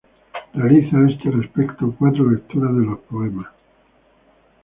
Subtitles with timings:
[0.55, 3.45] Realiza a este respecto cuatro lecturas de los poemas.